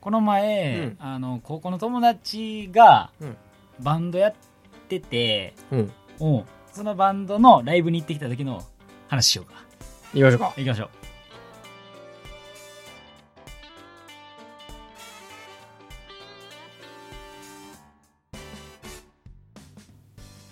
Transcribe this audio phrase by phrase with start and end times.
[0.00, 3.36] この前、うんあの高校の友達がうん
[3.80, 4.34] バンドやっ
[4.88, 5.92] てて、うん。
[6.20, 8.62] うんそのバンドのライブに行ってきた時の
[9.08, 9.54] 話しようか
[10.14, 10.54] 行きましょうか。
[10.56, 10.88] 行きましょう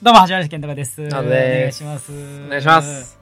[0.02, 1.02] どうも、はじめまして、健太郎です。
[1.02, 2.12] お願いします。
[2.46, 3.18] お願いします。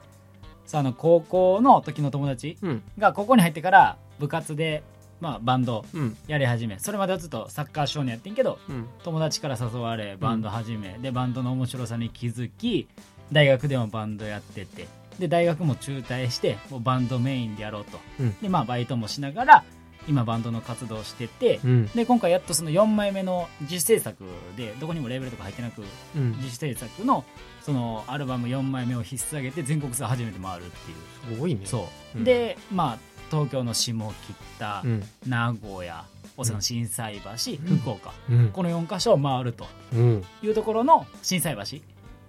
[0.65, 2.83] さあ、あの、高校の時の友達うん。
[2.99, 4.83] が高校に入ってから部活で、
[5.21, 6.17] まあ、バンドうん。
[6.27, 8.87] やり始め、それまではずっとサッカー少年やってんけど、うん。
[9.03, 12.87] 友達から誘われバンド始め、でバンドの面白さに気づき
[13.31, 14.87] 大学でもバンドやってて
[15.19, 19.63] で大学も中退してもうバンドメインでやろうと、うんでまあバイトもしながら
[20.07, 21.87] 今バンドの活動をしてて、うん。
[21.87, 24.23] で今回やっとその4枚目の自主制作
[24.55, 25.83] でどこにもレーベルとか入ってなく
[26.15, 26.31] うん。
[26.37, 27.23] 自主制作の
[27.61, 30.93] そのアルバム4枚目を引っ提げて全国ツアー初めて回るってい
[31.33, 31.61] うすごいね。
[31.65, 32.97] そう、うんでまあ
[33.31, 34.13] 東京の下
[34.57, 35.03] 北、うん。
[35.27, 36.05] 名古屋
[36.37, 38.49] 大阪の心斎橋、うん福岡うん。
[38.51, 40.23] この4カ所を回るとうん。
[40.43, 41.79] いうところの心斎橋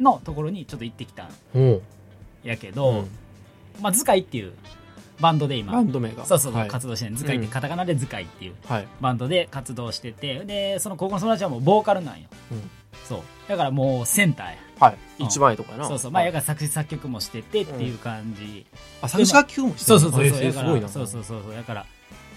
[0.03, 1.83] のところにちょっと行ってきたんうん。
[2.43, 3.05] やけど、
[3.81, 4.53] まあ、ズカイっていう
[5.21, 5.73] バンドで今。
[5.73, 6.25] バンド名が。
[6.25, 6.69] そうそう、はい。
[6.69, 8.89] 活動してるズカイってカタカナでズカイっていうはい。
[9.01, 12.71] バンドで活動しててでその高校の友達はもうボーカルなんよ、うん。
[13.05, 13.21] そう。
[13.49, 14.57] だからもうセンターや。
[14.81, 14.97] はい。
[15.21, 15.27] うん。
[15.27, 15.89] 一番いいとこやな。
[15.89, 16.11] そうそう。
[16.11, 16.27] まあはい。
[16.27, 18.67] やから作詞作曲もしててっていう感じ、
[19.01, 20.41] あ、作詞楽曲もしてそうそうそうへそう。
[20.41, 21.55] そうそうそうそう。
[21.55, 21.87] だから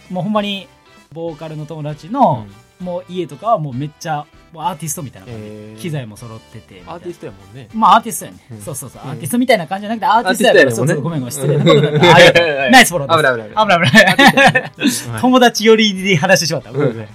[0.09, 0.67] もうほんまに
[1.11, 2.45] ボーカルの友達の、
[2.79, 5.81] もう家とかはもうめっちゃもうアーティストみたいな感じ、えー。
[5.81, 7.69] 機材も揃っててアーティストやもんね。
[7.73, 8.61] まあアーティストやね、うん。
[8.61, 9.09] そうそうそう、うん。
[9.09, 11.57] アーティストみたいな感じじゃなくてアーティストやからそうそうごめんごめん失礼。
[11.57, 11.67] なうん。
[11.67, 13.49] ことだったありがとうナイスフォローです。
[13.49, 17.07] 危ない危ない 友達寄りに話してしまった、うん。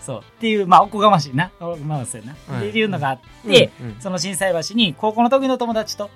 [0.00, 0.18] そう。
[0.20, 1.50] っていうまあおこがましいな。
[1.60, 3.86] おまあそうやな、はいっていうのがあって、うん。
[3.88, 3.96] うん。
[4.00, 6.10] その心斎橋に高校の時の友達と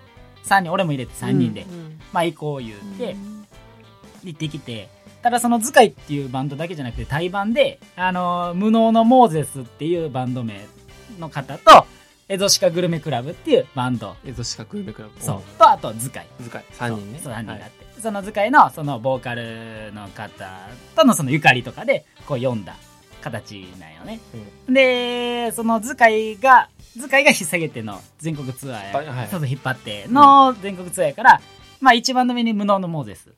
[0.45, 2.01] 3人俺も入れて3人で、うん。
[2.13, 3.17] まあ行こう言うて、
[4.25, 4.89] 行ってきて
[5.23, 10.61] ただそのズカイっていうバンドだけじゃなくて対バンで、あのー無能のモーゼスっていうバンド名
[11.19, 11.87] の方と
[12.29, 14.17] エゾシカグルメクラブっていうバンド。
[14.25, 15.23] エゾシカグルメクラブ。
[15.23, 15.43] そう。
[15.59, 16.27] とあとズカイ。
[16.41, 16.65] 図解。
[16.73, 17.21] 三人ね。
[17.23, 20.31] そう3人があはいって、その図解のそのボーカルの方
[20.97, 22.75] とのそのゆかりとかでこう読んだ
[23.21, 24.19] 形なんよね、
[24.69, 31.41] でその図解が図解が引っ提げての全国ツアーや、はい引っ張っての全国ツアーやから、
[31.81, 33.29] まあ一番の目に無能のモーゼス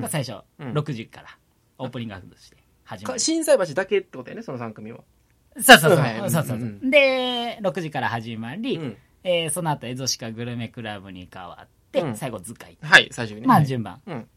[0.00, 0.72] が最初うん。
[0.72, 1.28] 6時から
[1.78, 5.00] オープニングアクトとして始まる、か心斎橋だけってことやね、その三組は。
[5.60, 6.80] そうそうそう、はいそうそうそう、うん。
[6.82, 8.96] うで6時から始まり、うん。
[9.24, 12.16] えーその後エゾシカグルメクラブに変わって、うん。
[12.16, 12.78] 最後図解。
[12.80, 13.46] はい、最初にね。
[13.46, 13.58] はい。
[13.60, 14.28] まあ順番、うん。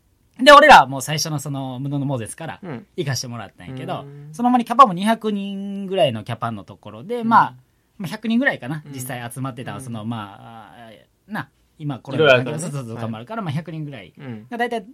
[0.43, 2.87] で、俺らはもう最初のその、無能のモーゼスからうん。
[2.95, 4.29] 行かしてもらったんやけど、うん。
[4.33, 7.55] そのままにキャパも200人ぐらいのキャパのところで、まあ、
[7.97, 8.91] まあ100人ぐらいかな、うん。
[8.91, 9.81] 実際集まってた、うん。
[9.81, 10.37] その、ま
[10.77, 12.61] あ、あな、今これいろいろあるからね。
[12.61, 14.13] そうそうそう、はい頑張るから、まあ100人ぐらい。
[14.17, 14.47] うん。
[14.49, 14.85] だいたい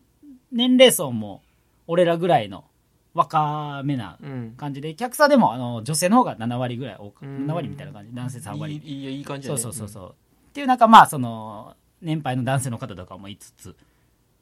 [0.51, 1.41] 年齢層も、
[1.87, 2.65] 俺らぐらいの
[3.13, 4.53] 若めなうん。
[4.57, 8.81] 感じで、客差でも、あの、女性の方が7割ぐらい多く、うん7割みたいな感じ、男性3割。
[8.83, 10.09] いい、いい感じそうやねそうそうそう。
[10.09, 13.75] っていう中、まあ、その、年配の男性の方とかも5つ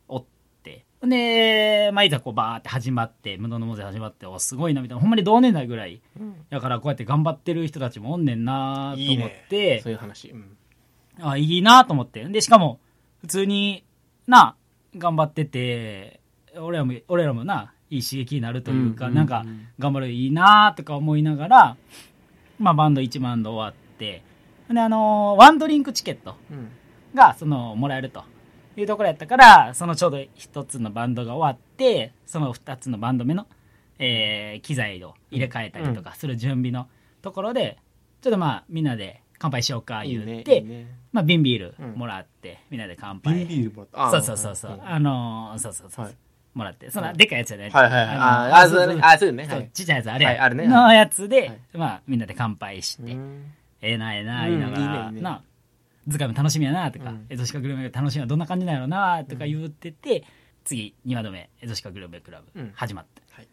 [0.08, 0.24] おっ
[0.64, 6.02] て、で、まあ、いざこうバーって始まって、無能のモゼ始まって、お、すごいな、みたいな、ほんまに同年代ぐらい。
[6.20, 6.36] うん。
[6.50, 9.46] だから、こうやって頑張ってる人たちもおんねんなと思っいいね。
[9.50, 10.30] て、そういう話。
[10.30, 10.58] うん。
[11.22, 12.26] あ、いいなと思って。
[12.26, 12.80] で、しかも、
[13.22, 13.84] 普通に
[14.28, 14.56] な、
[14.98, 16.20] 頑張ってて、
[16.58, 21.78] 俺らも、俺らもな、いい刺激になるというか、うんなんかうん、頑張るいいなとか思いながら、
[22.58, 24.24] まあ、バンド1バンド終わって、
[24.74, 26.70] で、あのーワンドリンクチケットうん。
[27.14, 28.24] が、その、もらえると
[28.76, 33.48] いうところやったから、そのちょうど一つのバンドが終わって、その二つのバンド目の、
[34.00, 36.88] えー機材を入れ替えたりとかする準備の
[37.22, 37.78] ところで、
[38.22, 40.04] ちょっとまあ、みんなで乾杯しようか。
[40.06, 43.46] 言って、いいねまあ、瓶ビールうんもらって、みんなで乾瓶杯。
[43.46, 44.08] ビールもらった。
[44.08, 44.78] あそうそうそうそう。
[44.78, 46.06] んあのーそうそうそう。
[46.06, 46.16] はい
[46.54, 46.90] もらって。
[46.90, 47.70] その、はいでっかいやつやね。
[47.70, 48.16] はいはいはい。
[48.18, 49.00] ああ、そうだね。
[49.04, 49.44] あ、そうだね。
[49.44, 49.50] はい。
[49.50, 53.52] そうちっちゃいやつあれあるねのやつで、はいまあ、みんなで乾杯して、うん
[53.82, 55.42] ええなええなうん言いながら、な
[56.08, 60.24] 図鑑も楽しみやなとか、うんエゾシカグルメが楽しみはどんな感じなんやろなとか言ってて、
[60.64, 63.48] 次2話度目エゾシカグルメクラブうん始まって、はい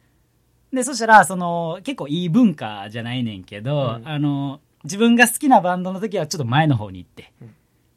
[0.72, 7.32] でそしたらその結構いい文化じゃないねんけど、うんあの自分が好きなバンドの時はちょっと前の方に行って、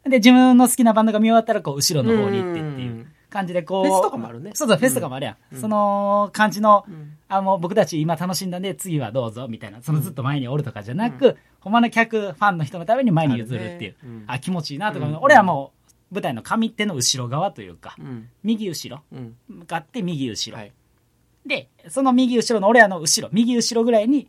[0.03, 3.85] で自分の好きなバンドが見終わったらこう後ろの方に行ってっていう感じでこう。
[3.85, 4.51] フェスとかもあるね。
[4.53, 5.61] そうそうフェスとかもあるやん、うん。
[5.61, 9.81] その感じのうんあもう僕たち今楽しんだんで次はどうぞみたいな。
[9.81, 14.11] そのずっと前におるとかじゃなく、ほんまの客ファンの人のために前に譲るっていうあ,、ね。
[14.35, 15.09] うん気持ちいいなとか、う。
[15.09, 15.17] ん。
[15.21, 15.73] 俺はも
[16.11, 18.29] う舞台の上手の後ろ側というかうん。
[18.43, 19.01] 右後ろ。
[19.11, 19.35] うん。
[19.47, 20.71] 向かって右後ろ、はい。
[21.47, 24.27] でその右後ろの俺らの後ろ右後ろぐらいに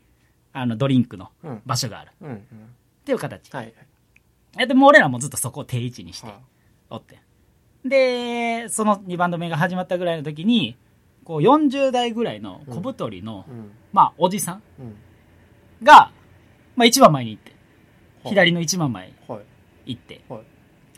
[0.57, 1.63] あのドリンクのうん。
[1.67, 2.13] 場所がある。
[2.21, 2.37] うんうん。
[2.37, 2.41] っ
[3.05, 3.73] ていう形、はい
[4.57, 6.41] でもう俺らもずっとそこを定位置にしては
[6.89, 7.21] おって
[7.85, 10.79] でその2バンド目が始まったぐらいの時に
[11.27, 13.73] こう40代ぐらいの小太りの、うん。
[13.93, 14.97] まあおじさんうん。
[15.83, 16.13] が、
[16.77, 17.51] まあ一番前に行って、
[18.23, 18.31] はい。
[18.31, 19.41] 左の一番前はい。
[19.87, 20.41] 行って、はい。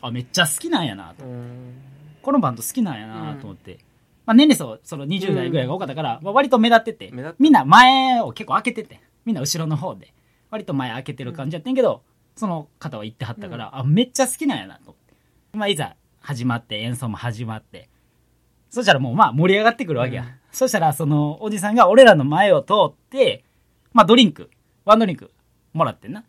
[0.01, 1.25] あ、めっちゃ好きなんやなと。
[1.25, 1.73] うん。
[2.21, 3.79] このバンド好きなんやなと思って。
[4.27, 7.11] まあ年齢層、その20代ぐらいが多かったから、まあ、割と目立ってて。
[7.39, 10.11] みんな前を結構開けてて、みんな後ろの方で、
[10.49, 12.01] 割と前開けてる感じやってんけど、
[12.35, 15.13] その方は行ってはったから、あ、めっちゃ好きなんやなと思って。
[15.57, 17.89] まあいざ始まって、演奏も始まって、
[18.71, 20.23] そしたらもうまあ盛り上がってくるわけや。
[20.23, 23.43] うんそしたらそのおじさんが俺らの前を通って、
[23.93, 24.49] まあドリンク、
[24.83, 25.29] ワンドリンク
[25.73, 26.23] もらってんな。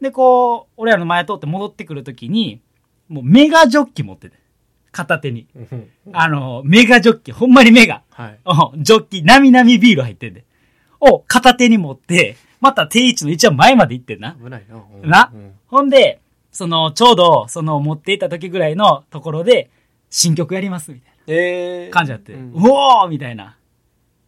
[0.00, 2.60] で、こう、俺らの前通って戻ってくるときに、
[3.08, 4.38] もうメガジョッキ持ってて。
[4.92, 5.48] 片手に。
[5.52, 5.90] うん。
[6.12, 8.04] あの、メガジョッキ、ほんまにメガ。
[8.10, 8.38] はい。
[8.44, 10.44] うんジョッキ、なみなみビール入ってんで。
[11.00, 14.36] を片手に持って、また定位置の一番前まで行ってんな。
[14.42, 14.76] 危ないな。
[15.02, 16.20] うんなうんほんで、
[16.52, 19.68] その、ちょうど、その、持っていた時ぐらいのところで、
[20.10, 21.86] 新曲やります、みたいえー。
[21.88, 22.32] な感じやって。
[22.32, 23.56] うんうおーみたいな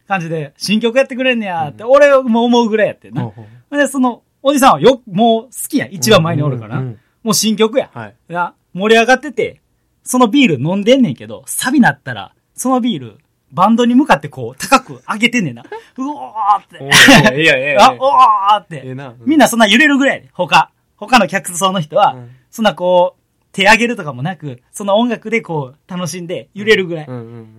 [0.07, 3.23] 感じで、新曲やってくれんねやって、俺も思うぐらいやってんな。
[3.23, 5.93] ほうほうで、その、おじさんはよ、もう好きやん。
[5.93, 6.81] 一番前におるから。
[6.81, 7.89] もう新曲や。
[7.93, 8.15] はい。
[8.27, 9.61] な、盛り上がってて、
[10.03, 13.17] そのビール飲んでんねんけど、サビなったら、そのビール、
[13.51, 15.63] バンドに向かってこう、高く上げてんねんな。
[15.97, 16.77] うおーって。
[16.79, 18.81] おーいやいやいや あ、おーって。
[18.85, 19.13] ええな。
[19.19, 20.71] みんなそんな揺れるぐらいやで、他。
[20.97, 27.07] 他の客層の人は、うんそんなこう、手上げるとかもなく、その音楽でこう、楽しんで揺れるぐらい。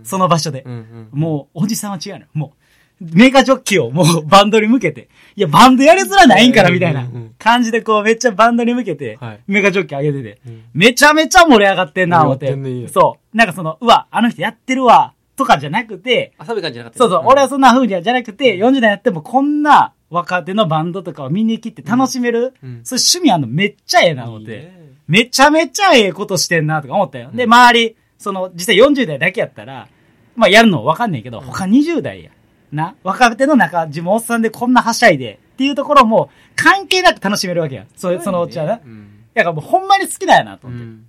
[0.02, 0.64] その場所で。
[1.12, 2.26] もう、おじさんは違うのよ。
[2.32, 2.60] もう、
[3.00, 7.08] メガジョッキをもうバンドに向けて、いや、バンドやりづらないんから、みたいな
[7.38, 12.54] 感じでこう、めっちゃバンドに向けてはい、メガジョッキ上げててうん、めちゃめちゃ盛り上がってんな、思って
[12.92, 13.36] そう。
[13.36, 24.70] なんかその、うわ、あの人やってるわ、とかじゃなくて、遊び感じゃなかったそうそう、俺はそんな風にはじゃなくて、40代やってもこんな若手のバンドとかを見に来て楽しめる、うんそういう趣味あんのめっちゃええな、思って。
[25.08, 27.30] めちゃめちゃええことしてんな、とか思ったよ。
[27.32, 29.88] で、周り、その、実際40代だけやったら、
[30.36, 32.30] まあやるのわかんないけど、他20代や。
[32.70, 37.86] な、若手の中、自分おっさんでこんなはしゃいで、っていうところも、関係なく楽しめるわけや。
[37.96, 38.80] そそのうちはな。
[38.84, 39.24] うん。
[39.32, 40.84] だからもうほんまに好きなんやな、と思って。
[40.84, 41.06] うん。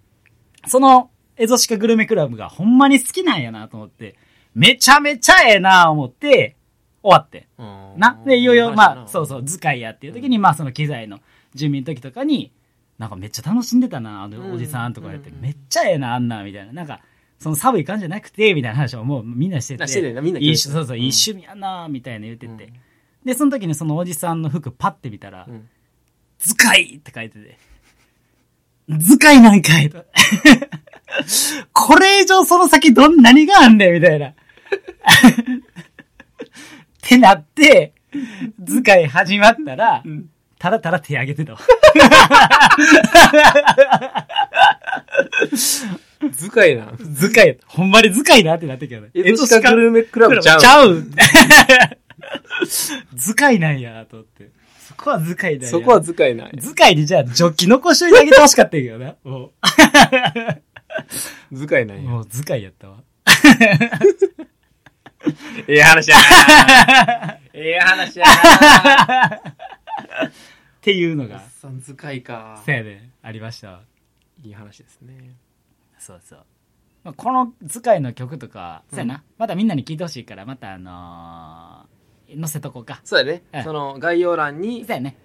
[0.67, 1.09] その、
[1.41, 4.15] エゾシカグルメクラブがほんまに好きなんやな、と思って、
[4.53, 6.55] めちゃめちゃええな、思って、
[7.01, 7.47] 終わって。
[7.57, 8.21] うんな。
[8.25, 9.25] で、いよいよ、まあ、そうう。
[9.25, 11.19] そう、使いやっていう時に、まあ、その機材の
[11.55, 12.51] 準備の時とかに、
[12.99, 16.73] なんかめっちゃ楽しんでたな、あのおじさんとか言って、うんめっちゃええな、あんな、みたいな。
[16.73, 17.01] なんか、
[17.39, 19.83] その寒い感じじゃなくて、みたいな話をもうみんなしてて。
[19.83, 22.65] あしてみんないい趣そうそう、うんいい趣味やな、みたいな言ってて。
[22.65, 22.73] うん
[23.25, 25.67] で、その時にそのおじさんの服パッて見たら、うん
[26.39, 27.57] 図解って書いてて。
[28.89, 30.05] 図解なんかいと。
[31.73, 34.27] これ以上その先どん、何があんねんみたいな。
[34.31, 34.33] っ
[37.01, 37.93] てなって、
[38.61, 40.03] 図解始まったら、
[40.59, 41.59] ただただ手上げてたわ。
[46.31, 46.93] 図解な。
[46.99, 49.09] 図解、ほんまに図解なってなってけどね。
[49.15, 50.59] エゾシカグルメクラブちゃう。
[50.61, 51.03] ちゃう。
[53.15, 54.50] 図解なんや、と思って。
[55.01, 55.71] そこは図解だよ。
[55.71, 56.51] そこは図解ない。
[56.59, 59.15] 図解にじゃあ、ジョッキ残しといてあげてほしかったけどな。
[59.23, 59.51] もう、
[61.51, 62.09] 図解ないや。
[62.09, 62.97] もう図解やったわ。
[65.67, 66.23] ええ話やな。
[67.53, 69.35] ええ話やな。
[69.35, 69.41] っ
[70.81, 72.61] ていうのが、さん図解か。
[72.63, 73.81] せやで、ありましたわ。
[74.43, 75.31] いい話ですね。
[75.97, 76.45] そうそう。
[77.03, 79.23] まあ、この図解の曲とか、うんそうやな。
[79.39, 82.00] またみんなに聞いてほしいから、またあのー
[82.39, 83.01] 載せとこうか。
[83.03, 83.63] そうやねうん。
[83.63, 85.15] その概要欄にそうやね。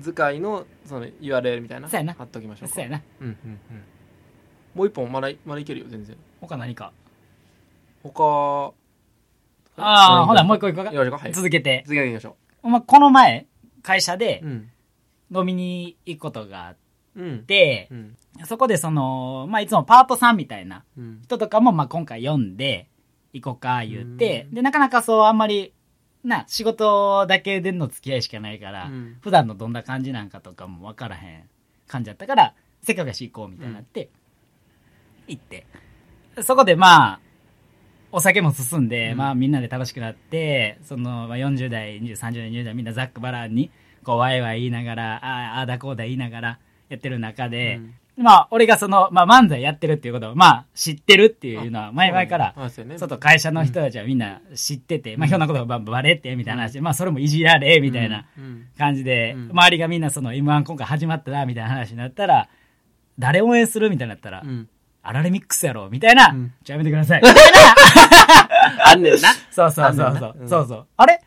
[0.00, 2.74] 図解のその URL みたいなそうやな貼っときましょうか。
[2.74, 3.02] そうやな。
[3.20, 3.58] うんうんうん。
[4.74, 6.16] もう一本まだまだいけるよ全然。
[6.40, 6.92] 他何か？
[8.02, 8.72] 他。
[9.76, 10.92] ああ、うんほな、もう一個行こうか。
[10.92, 11.32] よろしくはい。
[11.32, 11.84] 続けて。
[11.86, 13.46] 次行きましょまあ、この前、
[13.82, 14.46] 会社でう。
[14.46, 14.70] うん。
[15.34, 16.76] 飲みに行くことがあっ
[17.16, 17.44] うん。
[17.44, 18.16] てう、ん。
[18.46, 21.20] そこでその、まあ、いつもパートさんみたいなうん。
[21.24, 22.88] 人とかも、まあ、今回読んで、
[23.32, 25.72] 行こうか、言って、うんで、なかなかそう、あんまり、
[26.24, 29.16] な、仕事だけでの付き合いしかないから、うん。
[29.20, 31.44] 普段のどんな感じなんかとかも分からへん
[31.86, 34.08] 感じだったから、せっかくやし行こうみたいになって、
[35.28, 35.66] 行って。
[36.42, 37.20] そこでまあ、
[38.10, 39.18] お酒も進んで、うん。
[39.18, 43.70] まあみんなで楽しくなって、その、まあ、40代、20、30代、20代みんなざっくばらんに、
[44.02, 47.80] こう、ワイワイ言いながら、ああだこうだ言いながらやってる中で、
[48.16, 52.54] まあ、俺がその、まあ漫才やってるっていうことを、まあ知ってるっていうのは前々から、
[52.96, 56.74] 外会社の人たちはみんな知ってて、まあひょんなことがババレってみたいな話。
[56.74, 58.66] で、まあそれもいじられ、みたいなうん。
[58.78, 59.50] 感じで、うん。
[59.50, 62.48] 周りがみんなその M1 今回始まったな、みたいな話になったら、
[63.18, 64.68] 誰応援するみたいになったら、うん。
[65.02, 66.52] アラレミックスやろ、みたいな、うん。
[66.62, 67.22] じゃあやめてください。
[68.86, 69.28] あんねんな。
[69.50, 70.48] そうそうそうそう。
[70.48, 70.86] そうそう。
[70.96, 71.20] あれ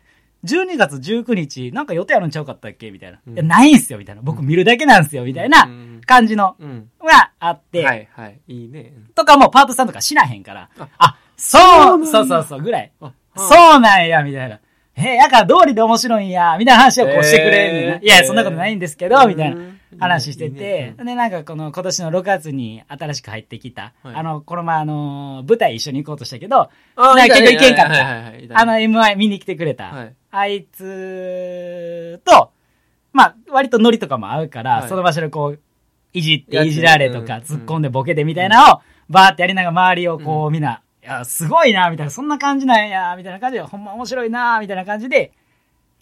[0.44, 2.90] ?12 月19日、なんか予定あるんちゃうかったっけ？
[2.90, 3.20] みたいな。
[3.26, 3.34] うん。
[3.34, 4.22] いや、ないんすよ、みたいな。
[4.22, 6.00] 僕見るだけなんすよ、みたいなうん。
[6.06, 8.40] 感じの、うんがあって、はいはい。
[8.48, 8.92] いいね。
[9.14, 10.88] とかもうパートさんとか知らへんから、あ。
[10.98, 11.58] あ、そ
[12.00, 12.92] うそうそうそうぐらい。
[13.00, 14.58] あそうなんや、みたいな。
[14.96, 17.94] え、やから通りで面白いんや、みたいな話をこうしてくれんねんな。
[17.96, 18.04] えー。
[18.04, 19.78] いや、そんなことないんですけど、みたいなうん。
[20.00, 24.14] 話してて、で、なんかこの今年の6月に新しく入ってきた、はい。
[24.16, 28.60] あの、この前あの、舞台一緒に行こうとしたけど、結局行けんかった。
[28.60, 32.50] あの MI 見に来てくれた、はいあいつと、
[33.12, 35.60] まあ、割とノリとかも合うから、はいその場所でこう、
[36.12, 45.32] いじって、いじられとか、うん突っ込んでボケてみたいなのを、バーってやりながら周りをこう、みんな、いや、すごいな、みたいな、そんな感じなんや、みたいな感じで、ほんま面白いな、みたいな感じで、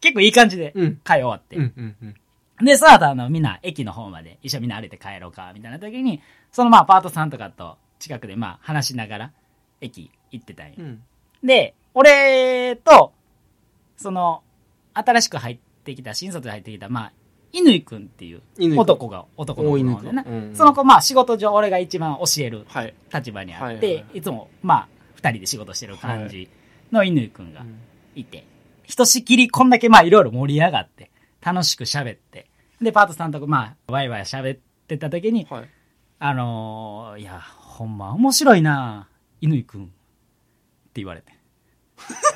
[0.00, 1.56] 結構いい感じでうん、会終わって。
[2.64, 9.32] で、その後あの、みんな駅の方まで一緒にみんな歩いて帰ろうか、みたいな時に、そのまあ、パートさんとかと近くでまあ、話しながら、
[9.80, 10.74] 駅行ってたんよ。
[10.78, 11.02] うん。
[11.44, 13.12] で、俺と、
[13.96, 14.42] その、
[14.94, 17.12] 新しく入ってきた、新卒で入ってきた、まあ、
[17.52, 18.42] 乾くんっていう
[18.78, 20.24] 男が、男の子なのでな。
[20.54, 22.94] その子、まあ、仕事上俺が一番教えるはい。
[23.12, 26.48] 立場にあって、いつも、まあ、二人で仕事してる感じ
[26.92, 27.78] の乾くんがうん
[28.14, 28.46] いて、
[28.84, 31.10] ひとしきりこんだけまあ、いろいろ盛り上がって、
[31.42, 32.48] 楽しく喋って、
[32.80, 35.68] で、パートさんとこ、まあ、ワイワイ喋ってた時に、はい。
[36.18, 39.08] あのーいや、ほんま面白いな
[39.42, 39.84] 乾くん。
[39.84, 41.32] って言われて。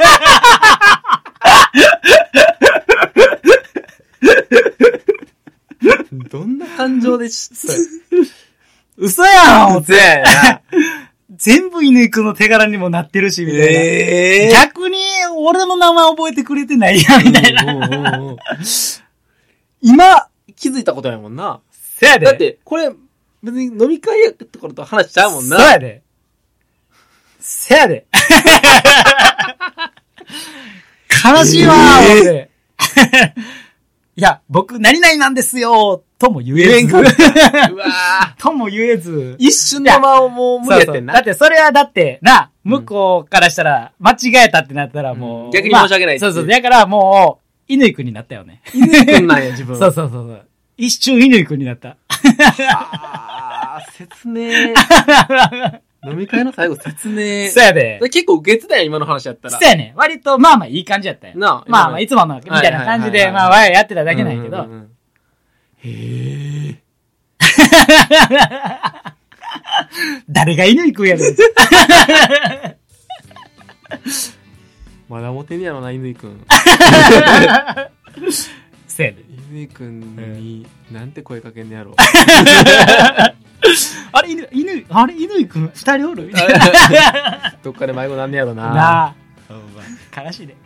[6.30, 7.72] どんな感情で知った？
[8.96, 10.60] 嘘やん思ってせやな。
[11.36, 13.64] 全部乾くんの手柄にもなってるし、みたいな。
[13.66, 14.98] ええ逆に、
[15.38, 17.64] 俺の名前覚えてくれてないやん、みたいな。
[17.64, 18.36] な。
[19.80, 20.26] 今、
[20.56, 21.60] 気づいたことやもんな。
[21.72, 22.26] せやで。
[22.26, 22.92] だっ、て、これ、
[23.42, 25.56] 別に飲み会やところと話しちゃうもんな。
[25.56, 26.02] そうやで。
[27.38, 28.04] せやで。
[31.24, 32.50] 悲しいわ、えー思って
[34.16, 36.94] いや、僕、何々なんですよ、とも言えず。
[36.98, 39.36] うわーとも言えず。
[39.38, 41.14] 一瞬の間をもう無理やってんな。
[41.14, 45.46] だってそれはだって、な、向こうからしたら、間違えたってなったらもう。
[45.46, 46.46] うん逆に申し訳ないまあそうそう。
[46.46, 48.60] だからもう、乾くんになったよね。
[48.74, 49.78] 犬くんなんや、自分。
[49.80, 50.46] そうそうそうそう。
[50.76, 51.96] 一瞬乾くんになった。
[52.68, 54.50] あー、説明。
[56.04, 57.50] 飲み会の最後説明。
[57.50, 57.98] そうやで。
[58.10, 59.58] 結構受けてたやん、今の話やったら。
[59.58, 59.92] そうやね。
[59.96, 61.36] 割と、まあまあいい感じやったよ。
[61.36, 64.66] なあまあまあ、いつもの、みたいな感じで、まあ、わややってただけなんやけど。
[65.82, 66.82] へえ。
[70.28, 71.36] 誰が乾くんやねん。
[75.08, 76.46] まだモテんねやろな、犬くん。
[78.86, 79.24] そうやで。
[79.52, 81.94] 犬くんに、なんて声かけんねやろ。
[84.52, 86.26] あれ、犬、犬、あれ、乾くん二人おる？
[86.26, 87.54] みたいな。
[87.62, 88.74] どっかで迷子なんねやろな。
[88.74, 89.14] なあ。
[90.24, 90.56] 悲しいで。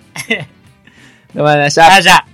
[1.35, 2.34] どうもありがとうございました。